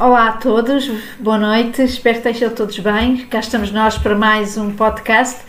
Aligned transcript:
Olá 0.00 0.28
a 0.28 0.32
todos, 0.32 0.90
boa 1.18 1.36
noite, 1.36 1.82
espero 1.82 2.22
que 2.22 2.26
estejam 2.30 2.54
todos 2.54 2.78
bem. 2.78 3.18
Cá 3.26 3.40
estamos 3.40 3.70
nós 3.70 3.98
para 3.98 4.14
mais 4.14 4.56
um 4.56 4.70
podcast 4.70 5.42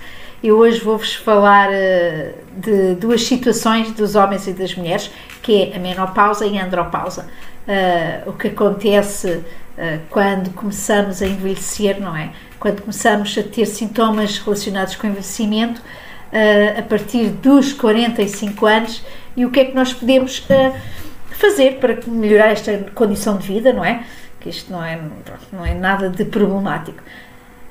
e 0.43 0.51
hoje 0.51 0.81
vou-vos 0.81 1.15
falar 1.15 1.69
uh, 1.69 2.33
de 2.59 2.95
duas 2.95 3.23
situações 3.23 3.93
dos 3.93 4.13
homens 4.13 4.47
e 4.47 4.51
das 4.51 4.75
mulheres, 4.75 5.09
que 5.41 5.71
é 5.71 5.77
a 5.77 5.79
menopausa 5.79 6.45
e 6.45 6.59
a 6.59 6.65
andropausa. 6.65 7.27
Uh, 7.65 8.29
o 8.29 8.33
que 8.33 8.49
acontece 8.49 9.29
uh, 9.29 10.01
quando 10.09 10.53
começamos 10.53 11.21
a 11.21 11.27
envelhecer, 11.27 12.01
não 12.01 12.13
é? 12.13 12.31
Quando 12.59 12.81
começamos 12.81 13.33
a 13.37 13.43
ter 13.43 13.65
sintomas 13.65 14.37
relacionados 14.39 14.97
com 14.97 15.07
o 15.07 15.09
envelhecimento 15.11 15.81
a 16.77 16.81
partir 16.81 17.29
dos 17.29 17.71
45 17.71 18.65
anos 18.65 19.01
e 19.35 19.45
o 19.45 19.51
que 19.51 19.61
é 19.61 19.65
que 19.65 19.75
nós 19.75 19.93
podemos 19.93 20.45
fazer 21.31 21.77
para 21.79 21.97
melhorar 22.07 22.51
esta 22.51 22.77
condição 22.93 23.37
de 23.37 23.47
vida, 23.47 23.73
não 23.73 23.83
é? 23.83 24.03
Que 24.41 24.49
isto 24.49 24.71
não 24.71 24.83
é, 24.83 24.99
não 25.53 25.65
é 25.65 25.73
nada 25.73 26.09
de 26.09 26.25
problemático. 26.25 27.01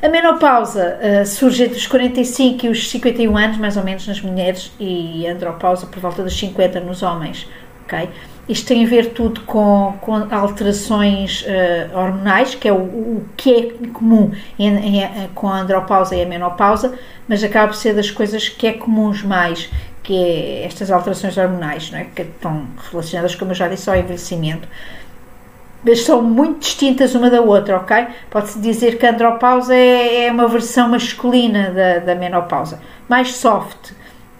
A 0.02 0.08
menopausa 0.08 0.98
uh, 0.98 1.26
surge 1.26 1.64
entre 1.64 1.76
os 1.76 1.86
45 1.86 2.64
e 2.64 2.68
os 2.70 2.88
51 2.88 3.36
anos, 3.36 3.58
mais 3.58 3.76
ou 3.76 3.84
menos, 3.84 4.06
nas 4.06 4.22
mulheres, 4.22 4.72
e 4.80 5.26
a 5.26 5.32
andropausa 5.32 5.86
por 5.86 6.00
volta 6.00 6.22
dos 6.22 6.38
50 6.38 6.80
nos 6.80 7.02
homens. 7.02 7.46
Okay? 7.84 8.08
Isto 8.48 8.68
tem 8.68 8.84
a 8.84 8.88
ver 8.88 9.10
tudo 9.10 9.42
com, 9.42 9.94
com 10.00 10.14
alterações 10.34 11.42
uh, 11.42 11.98
hormonais, 11.98 12.54
que 12.54 12.66
é 12.66 12.72
o, 12.72 12.78
o, 12.78 13.24
que 13.36 13.54
é 13.54 13.88
comum 13.92 14.32
em, 14.58 15.00
em, 15.02 15.28
com 15.34 15.48
a 15.48 15.60
andropausa 15.60 16.16
e 16.16 16.22
a 16.22 16.26
menopausa, 16.26 16.98
mas 17.28 17.44
acaba 17.44 17.68
por 17.68 17.76
ser 17.76 17.94
das 17.94 18.10
coisas 18.10 18.48
que 18.48 18.66
é 18.66 18.72
comuns 18.72 19.22
mais, 19.22 19.68
que 20.02 20.16
é 20.16 20.64
estas 20.64 20.90
alterações 20.90 21.36
hormonais, 21.36 21.90
não 21.90 21.98
é? 21.98 22.04
que 22.04 22.22
estão 22.22 22.66
relacionadas, 22.90 23.34
como 23.34 23.50
eu 23.50 23.54
já 23.54 23.68
disse, 23.68 23.90
ao 23.90 23.96
envelhecimento. 23.96 24.66
Mas 25.82 26.02
são 26.02 26.22
muito 26.22 26.60
distintas 26.60 27.14
uma 27.14 27.30
da 27.30 27.40
outra, 27.40 27.78
ok? 27.78 28.06
Pode-se 28.30 28.58
dizer 28.58 28.98
que 28.98 29.06
a 29.06 29.10
andropausa 29.10 29.74
é, 29.74 30.26
é 30.26 30.32
uma 30.32 30.46
versão 30.46 30.88
masculina 30.90 31.70
da, 31.70 31.98
da 32.00 32.14
menopausa, 32.14 32.80
mais 33.08 33.34
soft, 33.34 33.92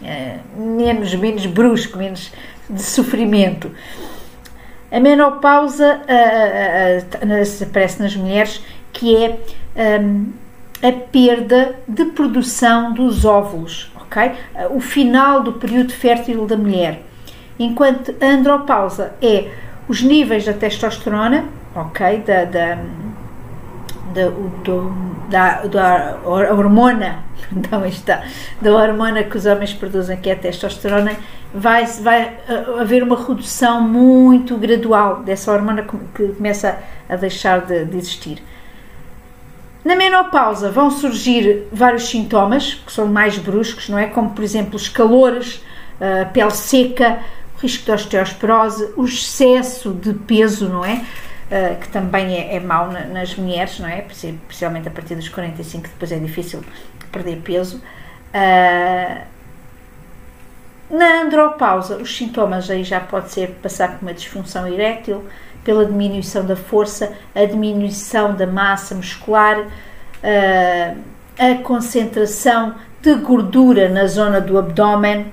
é, 0.05 0.37
menos, 0.55 1.15
menos 1.15 1.47
brusco, 1.47 1.97
menos 1.97 2.33
de 2.69 2.83
sofrimento. 2.83 3.71
A 4.93 4.99
menopausa 4.99 6.01
aparece 7.63 8.03
nas 8.03 8.17
mulheres 8.17 8.63
que 8.93 9.17
é 9.17 9.39
um, 10.01 10.33
a 10.83 10.93
perda 10.93 11.77
de 11.87 12.07
produção 12.07 12.93
dos 12.93 13.25
óvulos, 13.25 13.93
ok? 13.95 14.33
O 14.71 14.81
final 14.81 15.43
do 15.43 15.53
período 15.53 15.93
fértil 15.93 16.47
da 16.47 16.57
mulher. 16.57 17.03
Enquanto 17.59 18.15
a 18.21 18.27
andropausa 18.27 19.13
é 19.23 19.51
os 19.91 20.03
níveis 20.03 20.45
da 20.45 20.53
testosterona, 20.53 21.47
ok? 21.75 22.23
Da, 22.25 22.45
da, 22.45 22.79
da, 24.15 24.29
do, 24.63 24.95
da, 25.29 25.63
da 25.67 26.19
hormona, 26.25 27.25
então 27.51 27.85
está, 27.85 28.23
da 28.63 28.73
hormona 28.73 29.25
que 29.25 29.37
os 29.37 29.47
homens 29.47 29.73
produzem, 29.75 30.17
que 30.17 30.31
é 30.31 30.35
a 30.35 30.37
testosterona, 30.37 31.17
vai, 31.53 31.85
vai 31.87 32.39
haver 32.79 33.03
uma 33.03 33.17
redução 33.17 33.81
muito 33.81 34.57
gradual 34.57 35.25
dessa 35.25 35.51
hormona 35.51 35.83
que 35.83 36.29
começa 36.29 36.79
a 37.09 37.17
deixar 37.17 37.63
de, 37.63 37.85
de 37.85 37.97
existir. 37.97 38.41
Na 39.85 39.97
menopausa 39.97 40.71
vão 40.71 40.89
surgir 40.93 41.67
vários 41.73 42.09
sintomas 42.09 42.75
que 42.75 42.93
são 42.93 43.07
mais 43.07 43.39
bruscos, 43.39 43.89
não 43.89 43.99
é? 43.99 44.07
Como 44.07 44.31
por 44.31 44.45
exemplo 44.45 44.77
os 44.77 44.89
calores, 44.89 45.65
pele 46.33 46.51
seca, 46.53 47.19
risco 47.61 47.85
de 47.85 47.93
osteosporose, 47.93 48.93
o 48.97 49.05
excesso 49.05 49.93
de 49.93 50.15
peso, 50.15 50.69
não 50.69 50.85
é? 50.85 51.05
Uh, 51.51 51.81
que 51.81 51.89
também 51.89 52.35
é, 52.35 52.57
é 52.57 52.61
mau 52.61 52.91
na, 52.91 53.05
nas 53.07 53.35
mulheres, 53.35 53.79
não 53.81 53.89
é? 53.89 54.03
Principalmente 54.03 54.89
a 54.89 54.91
partir 54.91 55.17
dos 55.17 55.29
45, 55.29 55.89
depois 55.89 56.13
é 56.13 56.19
difícil 56.19 56.65
perder 57.11 57.41
peso. 57.43 57.83
Uh, 58.33 59.21
na 60.91 61.23
andropausa, 61.23 61.97
os 61.97 62.17
sintomas 62.17 62.69
aí 62.69 62.83
já 62.83 63.01
pode 63.01 63.31
ser 63.31 63.51
passar 63.63 63.97
por 63.97 64.03
uma 64.03 64.15
disfunção 64.15 64.67
erétil, 64.67 65.25
pela 65.63 65.85
diminuição 65.85 66.45
da 66.45 66.57
força, 66.57 67.13
a 67.35 67.45
diminuição 67.45 68.35
da 68.35 68.47
massa 68.47 68.95
muscular, 68.95 69.61
uh, 69.61 70.97
a 71.39 71.63
concentração 71.63 72.75
de 73.01 73.15
gordura 73.15 73.89
na 73.89 74.07
zona 74.07 74.41
do 74.41 74.59
abdômen. 74.59 75.33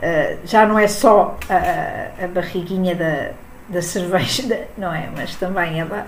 Uh, 0.00 0.38
já 0.44 0.64
não 0.64 0.78
é 0.78 0.88
só 0.88 1.36
a, 1.48 2.24
a 2.24 2.28
barriguinha 2.28 2.94
da, 2.94 3.30
da 3.68 3.82
cerveja, 3.82 4.66
não 4.76 4.92
é? 4.92 5.08
Mas 5.14 5.36
também 5.36 5.80
a 5.80 5.84
da, 5.84 6.06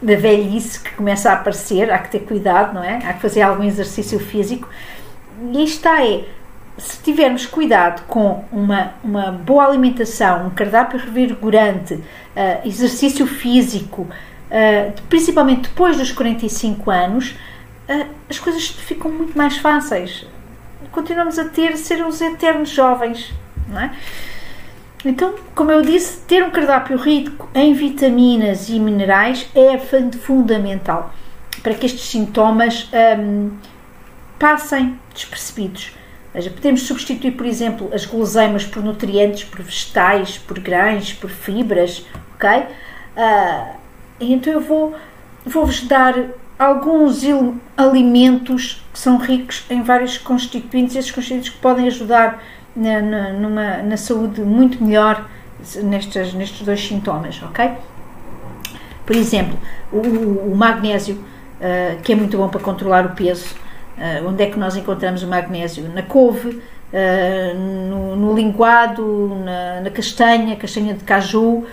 da 0.00 0.16
velhice 0.16 0.80
que 0.80 0.92
começa 0.92 1.30
a 1.30 1.34
aparecer. 1.34 1.90
Há 1.90 1.98
que 1.98 2.10
ter 2.10 2.20
cuidado, 2.20 2.74
não 2.74 2.84
é? 2.84 2.96
Há 3.04 3.12
que 3.14 3.20
fazer 3.20 3.42
algum 3.42 3.64
exercício 3.64 4.18
físico. 4.20 4.68
E 5.52 5.64
está 5.64 6.04
é 6.04 6.24
se 6.78 7.02
tivermos 7.02 7.46
cuidado 7.46 8.02
com 8.06 8.44
uma, 8.50 8.94
uma 9.04 9.30
boa 9.30 9.66
alimentação, 9.66 10.46
um 10.46 10.50
cardápio 10.50 10.98
revigorante, 10.98 11.94
uh, 11.94 12.02
exercício 12.66 13.26
físico, 13.26 14.02
uh, 14.02 15.02
principalmente 15.08 15.68
depois 15.68 15.98
dos 15.98 16.12
45 16.12 16.90
anos, 16.90 17.36
uh, 17.88 18.06
as 18.28 18.38
coisas 18.38 18.68
ficam 18.68 19.10
muito 19.10 19.36
mais 19.36 19.58
fáceis. 19.58 20.26
Continuamos 20.90 21.38
a 21.38 21.44
ter, 21.44 21.76
ser 21.76 22.04
os 22.04 22.20
eternos 22.20 22.70
jovens, 22.70 23.32
não 23.68 23.80
é? 23.80 23.92
Então, 25.04 25.34
como 25.54 25.70
eu 25.72 25.82
disse, 25.82 26.20
ter 26.20 26.44
um 26.44 26.50
cardápio 26.50 26.96
rico 26.96 27.48
em 27.54 27.74
vitaminas 27.74 28.68
e 28.68 28.78
minerais 28.78 29.48
é 29.54 29.76
fundamental 29.78 31.12
para 31.62 31.74
que 31.74 31.86
estes 31.86 32.08
sintomas 32.08 32.88
um, 33.18 33.50
passem 34.38 34.98
despercebidos 35.12 35.92
seja, 36.32 36.50
podemos 36.50 36.82
substituir, 36.82 37.32
por 37.32 37.46
exemplo, 37.46 37.90
as 37.92 38.06
guloseimas 38.06 38.64
por 38.64 38.82
nutrientes, 38.82 39.44
por 39.44 39.62
vegetais, 39.62 40.38
por 40.38 40.58
grãos, 40.58 41.12
por 41.12 41.30
fibras, 41.30 42.06
ok? 42.34 42.60
Uh, 43.16 43.76
então 44.18 44.52
eu 44.52 44.60
vou 44.60 44.96
vou-vos 45.44 45.82
dar 45.82 46.14
alguns 46.58 47.22
alimentos 47.76 48.84
que 48.92 48.98
são 48.98 49.18
ricos 49.18 49.64
em 49.70 49.82
vários 49.82 50.18
constituintes, 50.18 50.96
esses 50.96 51.10
constituintes 51.10 51.50
que 51.50 51.58
podem 51.58 51.86
ajudar 51.86 52.42
na, 52.74 53.00
na, 53.00 53.32
numa, 53.32 53.76
na 53.78 53.96
saúde 53.96 54.40
muito 54.40 54.82
melhor 54.82 55.28
nestes, 55.82 56.34
nestes 56.34 56.62
dois 56.62 56.86
sintomas, 56.86 57.42
ok? 57.42 57.72
Por 59.04 59.16
exemplo, 59.16 59.58
o, 59.92 59.98
o 60.52 60.56
magnésio, 60.56 61.16
uh, 61.16 62.00
que 62.02 62.12
é 62.12 62.16
muito 62.16 62.36
bom 62.36 62.48
para 62.48 62.60
controlar 62.60 63.06
o 63.06 63.10
peso, 63.10 63.54
Uh, 63.96 64.26
onde 64.26 64.42
é 64.42 64.46
que 64.46 64.58
nós 64.58 64.74
encontramos 64.74 65.22
o 65.22 65.28
magnésio? 65.28 65.88
Na 65.92 66.02
couve, 66.02 66.48
uh, 66.48 67.58
no, 67.58 68.16
no, 68.16 68.34
linguado, 68.34 69.36
na, 69.44 69.80
na, 69.82 69.90
castanha, 69.90 70.56
castanha 70.56 70.94
de 70.94 71.04
caju, 71.04 71.64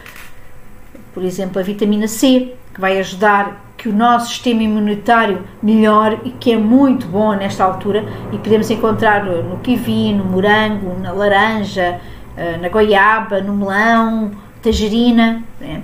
por 1.14 1.24
exemplo, 1.24 1.60
a 1.60 1.64
vitamina 1.64 2.08
C, 2.08 2.54
que 2.74 2.80
vai 2.80 3.00
ajudar 3.00 3.66
que 3.80 3.88
o 3.88 3.94
nosso 3.94 4.28
sistema 4.28 4.62
imunitário 4.62 5.42
melhore 5.64 6.20
e 6.26 6.32
que 6.32 6.52
é 6.52 6.58
muito 6.58 7.08
bom 7.08 7.34
nesta 7.34 7.64
altura 7.64 8.06
e 8.32 8.38
podemos 8.38 8.70
encontrar 8.70 9.24
no 9.24 9.58
kiwi, 9.60 10.14
no 10.14 10.26
morango, 10.26 11.00
na 11.00 11.14
laranja, 11.14 11.98
uh, 12.36 12.62
na 12.62 12.68
goiaba, 12.68 13.40
no 13.40 13.56
melão, 13.56 14.32
tangerina. 14.62 15.42
Né? 15.62 15.82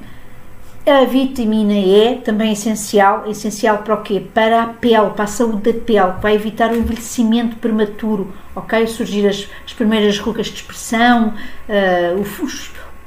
A 0.86 1.06
vitamina 1.06 1.74
E 1.74 2.18
também 2.18 2.50
é 2.50 2.52
essencial, 2.52 3.24
é 3.26 3.32
essencial 3.32 3.78
para 3.78 3.96
o 3.96 4.04
quê? 4.04 4.22
Para 4.34 4.64
a 4.64 4.68
pele, 4.68 5.12
para 5.16 5.24
a 5.24 5.28
saúde 5.28 5.72
da 5.72 5.80
pele, 5.80 6.14
vai 6.22 6.36
evitar 6.36 6.72
o 6.72 6.76
envelhecimento 6.76 7.56
prematuro, 7.56 8.32
ok? 8.54 8.86
Surgir 8.88 9.26
as, 9.26 9.48
as 9.66 9.74
primeiras 9.74 10.20
rugas 10.20 10.48
de 10.48 10.56
expressão, 10.56 11.34
uh, 11.70 12.20
o, 12.20 12.22
o, 12.22 12.50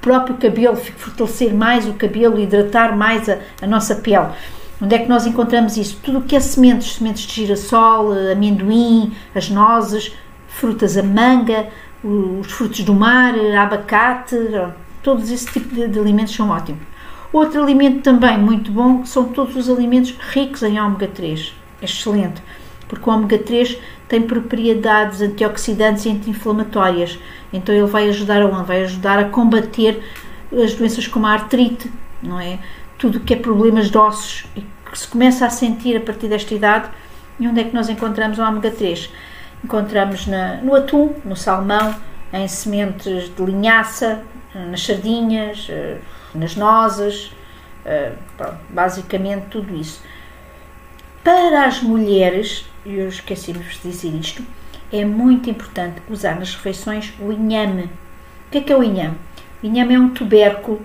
próprio 0.01 0.37
cabelo, 0.37 0.77
fortalecer 0.77 1.53
mais 1.53 1.87
o 1.87 1.93
cabelo, 1.93 2.41
hidratar 2.41 2.97
mais 2.97 3.29
a, 3.29 3.39
a 3.61 3.67
nossa 3.67 3.95
pele. 3.95 4.29
Onde 4.81 4.95
é 4.95 4.99
que 4.99 5.09
nós 5.09 5.27
encontramos 5.27 5.77
isso? 5.77 5.99
Tudo 6.03 6.19
o 6.19 6.23
que 6.23 6.37
é 6.37 6.41
sementes, 6.41 6.95
sementes 6.95 7.27
de 7.27 7.35
girassol, 7.35 8.13
amendoim, 8.13 9.13
as 9.35 9.51
nozes, 9.51 10.13
frutas, 10.47 10.97
a 10.97 11.03
manga, 11.03 11.69
os 12.03 12.51
frutos 12.51 12.81
do 12.85 12.95
mar, 12.95 13.35
abacate, 13.61 14.37
todos 15.03 15.31
esse 15.31 15.47
tipo 15.47 15.75
de, 15.75 15.99
alimentos 15.99 16.35
são 16.35 16.51
ótimos. 16.51 16.81
Outro 17.33 17.63
alimento 17.63 18.03
também 18.03 18.39
muito 18.39 18.71
bom 18.71 19.05
são 19.05 19.25
todos 19.25 19.57
os 19.57 19.69
alimentos 19.69 20.15
ricos 20.31 20.63
em 20.63 20.81
ômega 20.81 21.09
3. 21.09 21.55
Excelente, 21.83 22.41
porque 22.89 23.09
o 23.09 23.13
ômega 23.13 23.39
3 23.39 23.79
tem 24.09 24.23
propriedades 24.23 25.21
antioxidantes 25.21 26.07
e 26.07 26.11
anti-inflamatórias. 26.11 27.19
Então 27.53 27.75
ele 27.75 27.87
vai 27.87 28.09
ajudar 28.09 28.43
a 28.43 28.63
Vai 28.63 28.83
ajudar 28.85 29.19
a 29.19 29.25
combater 29.25 30.03
as 30.53 30.75
doenças 30.75 31.07
como 31.07 31.27
a 31.27 31.33
artrite, 31.33 31.91
não 32.23 32.41
é? 32.41 32.59
Tudo 32.99 33.21
que 33.21 33.35
é 33.35 33.37
problemas 33.37 33.91
de 33.91 33.97
ossos 33.97 34.45
e 34.57 34.61
que 34.61 34.99
se 34.99 35.07
começa 35.09 35.47
a 35.47 35.51
sentir 35.51 35.97
a 35.97 36.01
partir 36.01 36.29
desta 36.29 36.53
idade. 36.53 36.91
E 37.39 37.47
onde 37.47 37.61
é 37.61 37.65
que 37.65 37.75
nós 37.75 37.89
encontramos 37.89 38.39
o 38.39 38.43
ômega 38.43 38.71
3? 38.71 39.11
Encontramos 39.65 40.27
na, 40.27 40.57
no 40.57 40.75
atum, 40.75 41.15
no 41.25 41.37
salmão, 41.37 41.95
em 42.33 42.49
sementes 42.49 43.35
de 43.35 43.43
linhaça, 43.43 44.23
nas 44.55 44.85
sardinhas, 44.85 45.67
eh, 45.71 45.99
nas 46.35 46.57
nozes, 46.57 47.33
pronto, 48.37 48.59
basicamente 48.69 49.47
tudo 49.51 49.75
isso. 49.75 50.03
Para 51.23 51.67
as 51.67 51.83
mulheres, 51.83 52.67
eu 52.85 53.09
esqueci-me 53.09 53.61
de 53.61 53.79
dizer 53.81 54.15
isto, 54.15 54.43
é 54.93 55.05
muito 55.05 55.51
importante 55.51 56.01
usar 56.09 56.37
nas 56.37 56.55
refeições 56.55 57.13
o 57.21 57.33
inhame. 57.33 57.85
O 57.85 58.51
que 58.51 58.59
é 58.59 58.61
que 58.63 58.73
é 58.73 58.77
o 58.77 58.83
inhame? 58.83 59.17
O 59.63 59.67
inhame 59.67 59.95
é 59.95 59.99
um 59.99 60.11
tubérculo 60.11 60.81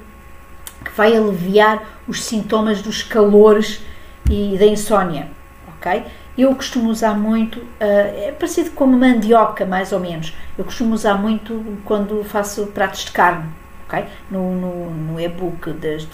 que 0.84 0.92
vai 0.92 1.16
aliviar 1.16 1.82
os 2.08 2.24
sintomas 2.24 2.82
dos 2.82 3.04
calores 3.04 3.82
e 4.30 4.58
da 4.58 4.66
insónia, 4.66 5.28
ok? 5.76 6.04
Eu 6.38 6.56
costumo 6.56 6.90
usar 6.90 7.14
muito, 7.14 7.60
uh, 7.60 7.68
é 7.80 8.32
parecido 8.32 8.72
com 8.72 8.88
mandioca, 8.88 9.66
mais 9.66 9.92
ou 9.92 10.00
menos. 10.00 10.34
Eu 10.58 10.66
costumo 10.66 10.94
usar 10.96 11.16
muito 11.16 11.78
quando 11.86 12.24
faço 12.24 12.68
pratos 12.68 13.06
de 13.06 13.12
carne, 13.12 13.50
ok? 13.88 14.06
No, 14.32 14.56
no, 14.56 14.90
no 14.90 15.20
e-book 15.20 15.72
das 15.74 16.08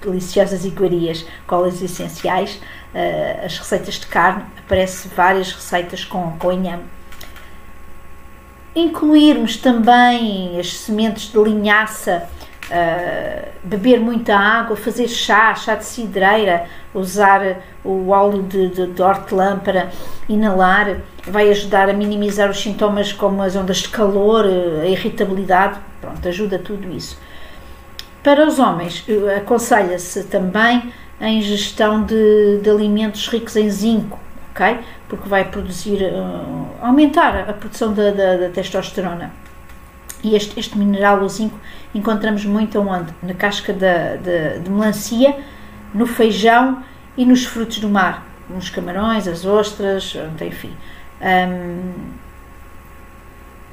deliciosas 0.00 0.64
iguarias, 0.64 1.26
colas 1.46 1.82
essenciais, 1.82 2.60
uh, 2.94 3.44
as 3.44 3.58
receitas 3.58 3.94
de 3.94 4.06
carne, 4.06 4.44
aparece 4.64 5.08
várias 5.08 5.52
receitas 5.52 6.04
com, 6.04 6.36
com 6.38 6.52
inhame. 6.52 6.84
Incluirmos 8.74 9.56
também 9.56 10.60
as 10.60 10.76
sementes 10.76 11.32
de 11.32 11.38
linhaça 11.38 12.28
Uh, 12.68 13.48
beber 13.62 14.00
muita 14.00 14.36
água, 14.36 14.76
fazer 14.76 15.06
chá, 15.06 15.54
chá 15.54 15.76
de 15.76 15.84
cidreira, 15.84 16.66
usar 16.92 17.58
o 17.84 18.08
óleo 18.08 18.42
de, 18.42 18.68
de, 18.70 18.86
de 18.88 19.02
hortelã 19.02 19.56
para 19.58 19.90
inalar, 20.28 20.96
vai 21.28 21.48
ajudar 21.50 21.88
a 21.88 21.92
minimizar 21.92 22.50
os 22.50 22.60
sintomas 22.60 23.12
como 23.12 23.40
as 23.40 23.54
ondas 23.54 23.78
de 23.78 23.88
calor, 23.88 24.44
a 24.82 24.86
irritabilidade, 24.86 25.78
pronto, 26.00 26.26
ajuda 26.26 26.58
tudo 26.58 26.90
isso. 26.90 27.16
Para 28.20 28.44
os 28.44 28.58
homens, 28.58 29.06
aconselha-se 29.36 30.24
também 30.24 30.92
a 31.20 31.28
ingestão 31.28 32.02
de, 32.02 32.58
de, 32.58 32.68
alimentos 32.68 33.28
ricos 33.28 33.54
em 33.54 33.70
zinco, 33.70 34.18
ok? 34.50 34.80
Porque 35.08 35.28
vai 35.28 35.44
produzir, 35.44 36.02
uh, 36.02 36.66
aumentar 36.82 37.48
a 37.48 37.52
produção 37.52 37.92
da, 37.92 38.10
da, 38.10 38.36
da 38.36 38.48
testosterona. 38.48 39.45
E 40.26 40.34
este, 40.34 40.58
este 40.58 40.76
mineral, 40.76 41.22
o 41.22 41.28
zinco, 41.28 41.56
encontramos 41.94 42.44
muito 42.44 42.80
onde? 42.80 43.14
Na 43.22 43.32
casca 43.32 43.72
de, 43.72 44.18
de, 44.24 44.58
de 44.58 44.68
melancia, 44.68 45.38
no 45.94 46.04
feijão 46.04 46.82
e 47.16 47.24
nos 47.24 47.44
frutos 47.44 47.78
do 47.78 47.88
mar, 47.88 48.26
nos 48.50 48.68
camarões, 48.68 49.28
as 49.28 49.46
ostras, 49.46 50.16
enfim. 50.44 50.72
Um, 51.22 51.92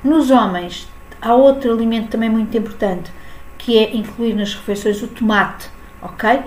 nos 0.03 0.29
homens, 0.29 0.88
há 1.19 1.33
outro 1.33 1.73
alimento 1.73 2.09
também 2.09 2.29
muito 2.29 2.55
importante, 2.55 3.11
que 3.57 3.79
é 3.79 3.95
incluir 3.95 4.35
nas 4.35 4.53
refeições 4.53 5.01
o 5.01 5.07
tomate, 5.07 5.71
ok? 6.03 6.39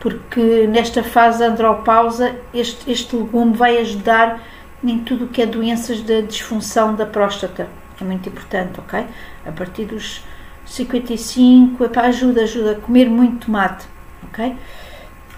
Porque 0.00 0.66
nesta 0.66 1.02
fase 1.02 1.40
da 1.40 1.48
andropausa, 1.48 2.34
este, 2.54 2.90
este 2.90 3.14
legume 3.14 3.52
vai 3.52 3.76
ajudar 3.76 4.40
em 4.82 5.00
tudo 5.00 5.26
o 5.26 5.28
que 5.28 5.42
é 5.42 5.46
doenças 5.46 6.00
da 6.00 6.22
disfunção 6.22 6.94
da 6.94 7.04
próstata. 7.04 7.81
É 8.02 8.04
muito 8.04 8.28
importante, 8.28 8.80
ok? 8.80 9.06
A 9.46 9.52
partir 9.52 9.84
dos 9.84 10.24
55, 10.66 11.84
epá, 11.84 12.02
ajuda, 12.02 12.42
ajuda 12.42 12.72
a 12.72 12.74
comer 12.74 13.08
muito 13.08 13.46
tomate, 13.46 13.86
ok? 14.24 14.56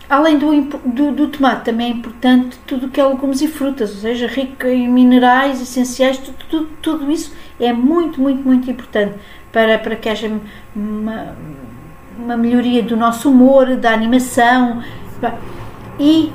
Além 0.08 0.38
do, 0.38 0.50
do, 0.62 1.12
do, 1.12 1.28
tomate, 1.28 1.66
também 1.66 1.88
é 1.88 1.90
importante 1.90 2.58
tudo 2.66 2.88
que 2.88 2.98
é 2.98 3.04
legumes 3.04 3.42
e 3.42 3.48
frutas, 3.48 3.90
ou 3.90 3.96
seja, 3.96 4.26
rico 4.26 4.66
em 4.66 4.88
minerais 4.88 5.60
essenciais, 5.60 6.16
tudo, 6.16 6.36
tudo, 6.48 6.68
tudo 6.80 7.10
isso 7.10 7.34
é 7.60 7.70
muito, 7.70 8.18
muito, 8.18 8.42
muito 8.42 8.70
importante 8.70 9.14
para, 9.52 9.78
para 9.78 9.94
que 9.96 10.08
haja 10.08 10.30
uma, 10.74 11.36
uma 12.18 12.36
melhoria 12.36 12.82
do 12.82 12.96
nosso 12.96 13.30
humor, 13.30 13.76
da 13.76 13.92
animação 13.92 14.82
e 16.00 16.32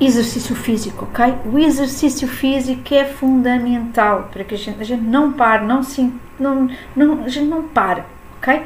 exercício 0.00 0.56
físico, 0.56 1.04
ok? 1.04 1.34
O 1.52 1.58
exercício 1.58 2.26
físico 2.26 2.94
é 2.94 3.04
fundamental 3.04 4.28
para 4.32 4.42
que 4.44 4.54
a 4.54 4.58
gente, 4.58 4.80
a 4.80 4.84
gente 4.84 5.02
não 5.02 5.32
pare, 5.32 5.64
não 5.64 5.82
se, 5.82 6.10
não, 6.38 6.70
não, 6.96 7.24
a 7.24 7.28
gente 7.28 7.46
não 7.46 7.64
pare, 7.64 8.02
ok? 8.38 8.62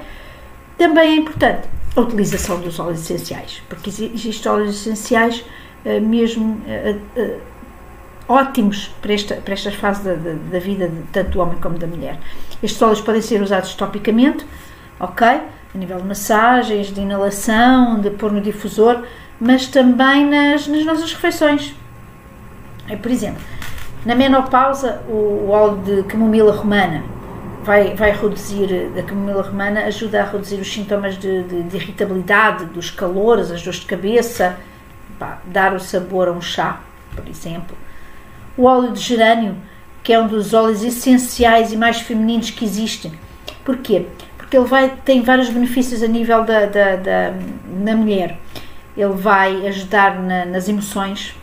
Também 0.78 1.10
é 1.10 1.16
importante 1.16 1.69
a 1.96 2.00
utilização 2.00 2.60
dos 2.60 2.78
óleos 2.78 3.00
essenciais, 3.00 3.62
porque 3.69 3.90
existem 3.90 4.52
óleos 4.52 4.76
essenciais 4.76 5.44
uh, 5.84 6.00
mesmo 6.00 6.60
uh, 6.66 7.20
uh, 7.20 7.40
ótimos 8.28 8.94
para 9.00 9.12
esta, 9.12 9.34
para 9.36 9.54
esta 9.54 9.70
fase 9.70 10.02
da, 10.04 10.14
da, 10.14 10.32
da, 10.52 10.58
vida 10.58 10.88
de 10.88 11.02
tanto 11.12 11.32
do 11.32 11.40
homem 11.40 11.58
como 11.60 11.78
da 11.78 11.86
mulher. 11.86 12.19
Estes 12.62 12.81
óleos 12.81 13.00
podem 13.00 13.20
ser 13.20 13.42
usados 13.42 13.75
topicamente, 13.75 14.46
ok? 14.98 15.26
A 15.26 15.78
nível 15.78 15.98
de 15.98 16.04
massagens, 16.04 16.92
de 16.92 17.00
inalação, 17.00 18.00
de 18.00 18.10
pôr 18.10 18.32
no 18.32 18.40
difusor, 18.40 19.02
mas 19.40 19.66
também 19.66 20.28
nas, 20.28 20.66
nas 20.66 20.84
nossas 20.84 21.12
refeições. 21.12 21.75
É, 22.88 22.96
por 22.96 23.10
exemplo, 23.10 23.42
na 24.04 24.14
menopausa, 24.14 25.02
o, 25.08 25.46
o 25.46 25.50
óleo 25.50 25.78
de 25.78 26.02
camomila 26.04 26.52
romana 26.52 27.02
vai, 27.64 27.94
vai 27.94 28.12
reduzir, 28.12 28.90
a 28.98 29.02
camomila 29.02 29.42
romana 29.42 29.84
ajuda 29.86 30.22
a 30.22 30.25
reduzir 30.25 30.56
os 30.56 30.70
sintomas 30.70 31.19
de, 31.19 31.42
de, 31.44 31.62
de 31.62 31.76
irritabilidade, 31.76 32.66
dos 32.66 32.90
calores, 32.90 33.50
as 33.50 33.62
dores 33.62 33.81
de 33.81 33.86
cabeça, 33.86 34.58
pá, 35.19 35.38
dar 35.46 35.75
o 35.75 35.81
sabor 35.81 36.28
a 36.28 36.32
um 36.32 36.42
chá, 36.42 36.81
por 37.16 37.26
exemplo. 37.26 37.76
O 38.56 38.64
óleo 38.64 38.92
de 38.92 39.00
gerânio, 39.00 39.56
que 40.02 40.12
é 40.12 40.20
um 40.20 40.28
dos 40.28 40.52
óleos 40.52 40.84
essenciais 40.84 41.72
e 41.72 41.76
mais 41.76 42.00
femininos 42.00 42.50
que 42.50 42.64
existem. 42.64 43.12
Porquê? 43.64 44.06
Porque 44.36 44.56
ele 44.56 44.66
vai, 44.66 44.92
tem 45.04 45.22
vários 45.22 45.48
benefícios 45.48 46.02
a 46.02 46.06
nível 46.06 46.44
da, 46.44 46.66
da, 46.66 46.96
da, 46.96 47.32
da 47.84 47.96
mulher. 47.96 48.38
Ele 48.96 49.12
vai 49.12 49.67
ajudar 49.67 50.20
na, 50.20 50.44
nas 50.44 50.69
emoções, 50.69 51.35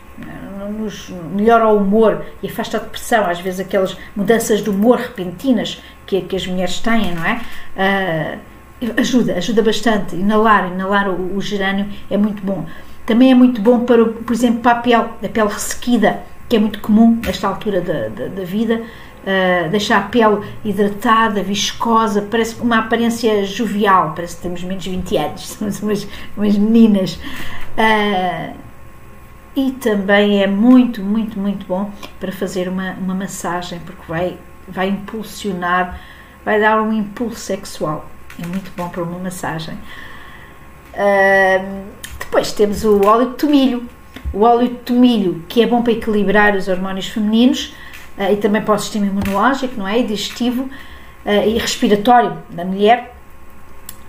nos, 0.82 1.10
melhora 1.34 1.68
o 1.68 1.78
humor 1.78 2.24
e 2.42 2.48
afasta 2.48 2.76
a 2.76 2.80
depressão, 2.80 3.28
às 3.28 3.40
vezes 3.40 3.60
aquelas 3.60 3.96
mudanças 4.16 4.62
de 4.62 4.70
humor 4.70 4.98
repentinas 4.98 5.82
que, 6.06 6.20
que 6.22 6.36
as 6.36 6.46
mulheres 6.46 6.80
têm, 6.80 7.14
não 7.14 7.24
é? 7.24 7.40
Uh, 7.76 8.92
ajuda, 8.96 9.34
ajuda 9.34 9.62
bastante. 9.62 10.16
Inalar, 10.16 10.72
inalar 10.72 11.08
o, 11.08 11.36
o, 11.36 11.40
gerânio 11.40 11.88
é 12.10 12.16
muito 12.16 12.42
bom. 12.42 12.66
Também 13.06 13.30
é 13.30 13.34
muito 13.34 13.60
bom 13.60 13.80
para, 13.80 14.04
por 14.04 14.32
exemplo, 14.32 14.60
para 14.60 14.72
a 14.72 14.80
pele, 14.80 14.96
a 14.96 15.28
pele 15.28 15.48
ressequida, 15.48 16.20
que 16.48 16.56
é 16.56 16.58
muito 16.58 16.80
comum 16.80 17.20
nesta 17.24 17.48
altura 17.48 17.80
da, 17.80 18.08
da, 18.08 18.28
da 18.28 18.44
vida. 18.44 18.82
Uh, 19.22 19.70
deixar 19.70 19.98
a 19.98 20.02
pele 20.02 20.44
hidratada, 20.64 21.44
viscosa, 21.44 22.22
parece 22.22 22.60
uma 22.60 22.80
aparência 22.80 23.44
jovial, 23.44 24.14
parece 24.16 24.34
que 24.34 24.42
temos 24.42 24.64
menos 24.64 24.82
de 24.82 24.90
20 24.90 25.16
anos, 25.16 25.40
somos 25.58 25.80
umas, 25.80 26.08
umas 26.36 26.58
meninas. 26.58 27.14
Uh, 27.78 28.56
e 29.54 29.70
também 29.72 30.42
é 30.42 30.46
muito, 30.46 31.02
muito, 31.02 31.38
muito 31.38 31.64
bom 31.66 31.90
para 32.18 32.32
fazer 32.32 32.68
uma, 32.68 32.92
uma 32.94 33.14
massagem, 33.14 33.78
porque 33.86 34.02
vai 34.08 34.36
vai 34.66 34.88
impulsionar, 34.88 36.00
vai 36.44 36.60
dar 36.60 36.80
um 36.80 36.92
impulso 36.92 37.36
sexual. 37.36 38.06
É 38.42 38.46
muito 38.46 38.70
bom 38.76 38.88
para 38.88 39.02
uma 39.02 39.18
massagem. 39.18 39.74
Uh, 40.94 41.84
depois 42.18 42.52
temos 42.52 42.84
o 42.84 43.04
óleo 43.04 43.30
de 43.30 43.36
tomilho. 43.36 43.88
O 44.32 44.42
óleo 44.42 44.68
de 44.68 44.74
tomilho, 44.76 45.44
que 45.48 45.62
é 45.62 45.66
bom 45.66 45.82
para 45.82 45.92
equilibrar 45.92 46.56
os 46.56 46.68
hormônios 46.68 47.08
femininos 47.08 47.74
e 48.18 48.36
também 48.36 48.62
para 48.62 48.74
o 48.74 48.78
sistema 48.78 49.06
imunológico, 49.06 49.78
não 49.78 49.88
é? 49.88 49.98
E 49.98 50.04
digestivo 50.04 50.64
uh, 50.64 51.48
e 51.48 51.58
respiratório 51.58 52.38
da 52.50 52.64
mulher. 52.64 53.12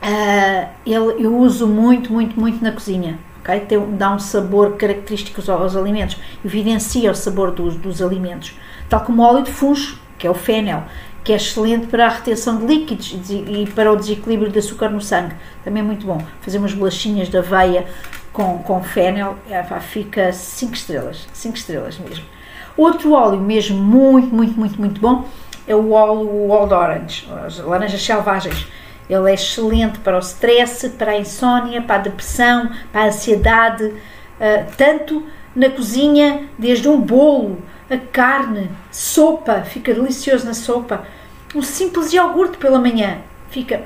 Ah, 0.05 0.67
ele, 0.85 1.23
eu 1.23 1.37
uso 1.37 1.65
muito, 1.65 2.11
muito, 2.11 2.37
muito 2.37 2.61
na 2.61 2.73
cozinha. 2.73 3.17
Okay? 3.39 3.61
Tem, 3.61 3.95
dá 3.95 4.13
um 4.13 4.19
sabor 4.19 4.75
característico 4.75 5.39
aos, 5.39 5.49
aos 5.49 5.75
alimentos, 5.77 6.17
evidencia 6.43 7.09
o 7.09 7.15
sabor 7.15 7.51
dos, 7.51 7.77
dos 7.77 8.01
alimentos, 8.01 8.53
tal 8.89 8.99
como 9.01 9.21
o 9.21 9.25
óleo 9.25 9.43
de 9.43 9.51
funcho, 9.51 9.97
que 10.17 10.27
é 10.27 10.29
o 10.29 10.33
fénel, 10.33 10.83
que 11.23 11.31
é 11.31 11.37
excelente 11.37 11.87
para 11.87 12.05
a 12.05 12.09
retenção 12.09 12.57
de 12.57 12.65
líquidos 12.65 13.15
e 13.29 13.65
para 13.73 13.93
o 13.93 13.95
desequilíbrio 13.95 14.51
de 14.51 14.59
açúcar 14.59 14.89
no 14.89 14.99
sangue. 14.99 15.35
Também 15.63 15.81
é 15.81 15.85
muito 15.85 16.05
bom. 16.05 16.21
Fazer 16.41 16.57
umas 16.57 16.73
bolachinhas 16.73 17.29
de 17.29 17.37
aveia 17.37 17.85
com, 18.33 18.57
com 18.59 18.83
fénel, 18.83 19.37
é, 19.49 19.63
fica 19.79 20.33
5 20.33 20.73
estrelas, 20.73 21.27
5 21.33 21.55
estrelas 21.55 21.97
mesmo. 21.97 22.25
Outro 22.75 23.13
óleo 23.13 23.39
mesmo 23.39 23.77
muito, 23.77 24.33
muito, 24.33 24.59
muito, 24.59 24.79
muito 24.79 25.01
bom 25.01 25.25
é 25.67 25.75
o 25.75 25.91
óleo 25.91 26.49
Old 26.49 26.73
Orange, 26.73 27.29
as 27.45 27.59
laranjas 27.59 28.03
selvagens. 28.03 28.67
Ele 29.09 29.29
é 29.29 29.33
excelente 29.33 29.99
para 29.99 30.15
o 30.15 30.19
stress, 30.19 30.89
para 30.89 31.11
a 31.11 31.19
insónia, 31.19 31.81
para 31.81 31.95
a 31.95 31.99
depressão, 31.99 32.71
para 32.91 33.03
a 33.03 33.07
ansiedade, 33.07 33.85
uh, 33.85 34.71
tanto 34.77 35.25
na 35.55 35.69
cozinha, 35.69 36.47
desde 36.57 36.87
um 36.87 36.99
bolo, 36.99 37.61
a 37.89 37.97
carne, 37.97 38.71
sopa, 38.91 39.61
fica 39.61 39.93
delicioso 39.93 40.45
na 40.45 40.53
sopa. 40.53 41.05
Um 41.53 41.61
simples 41.61 42.11
iogurte 42.11 42.57
pela 42.57 42.79
manhã, 42.79 43.19
fica 43.49 43.83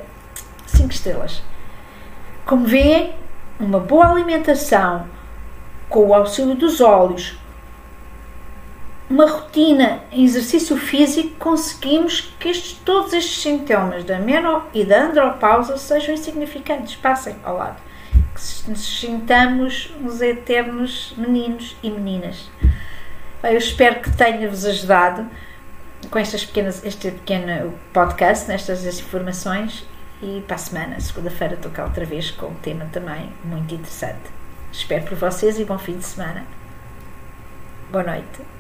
5 0.68 0.92
estrelas. 0.92 1.42
Como 2.46 2.66
vêem, 2.66 3.14
uma 3.60 3.80
boa 3.80 4.10
alimentação, 4.10 5.06
com 5.90 6.08
o 6.08 6.14
auxílio 6.14 6.56
dos 6.56 6.80
óleos, 6.80 7.38
uma 9.10 9.26
rotina 9.26 10.02
em 10.12 10.24
exercício 10.24 10.76
físico, 10.76 11.36
conseguimos 11.40 12.34
que 12.40 12.50
estes, 12.50 12.74
todos 12.84 13.14
estes 13.14 13.42
sintomas 13.42 14.04
da 14.04 14.20
meno 14.20 14.64
e 14.74 14.84
da 14.84 15.06
andropausa 15.06 15.78
sejam 15.78 16.14
insignificantes, 16.14 16.96
passem 16.96 17.36
ao 17.44 17.58
lado. 17.58 17.82
que 18.12 18.70
nos 18.70 19.00
sintamos 19.00 19.94
uns 20.02 20.22
eternos 20.22 21.14
meninos 21.18 21.76
e 21.82 21.90
meninas. 21.90 22.50
Eu 23.44 23.58
espero 23.58 24.02
que 24.02 24.16
tenha-vos 24.16 24.66
ajudado 24.66 25.26
com 26.10 26.20
estas 26.20 26.46
pequenas, 26.46 26.84
este 26.84 27.12
pequeno 27.12 27.74
podcast, 27.94 28.48
nestas 28.48 28.84
informações. 29.00 29.86
E 30.22 30.44
para 30.48 30.56
a 30.56 30.60
semana, 30.60 31.00
segunda-feira, 31.00 31.54
estou 31.54 31.72
cá 31.72 31.84
outra 31.84 32.04
vez 32.04 32.32
com 32.32 32.48
um 32.48 32.56
tema 32.56 32.86
também 32.92 33.32
muito 33.44 33.74
interessante. 33.74 34.32
Espero 34.72 35.06
por 35.06 35.16
vocês 35.16 35.60
e 35.60 35.66
bom 35.66 35.78
fim 35.78 35.98
de 35.98 36.06
semana. 36.06 36.44
Boa 37.92 38.04
noite. 38.04 38.57